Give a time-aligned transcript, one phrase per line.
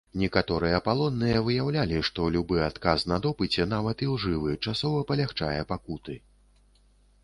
[0.21, 6.23] Некаторыя палонныя выяўлялі, што любы адказ на допыце, нават ілжывы, часова палягчае пакуты.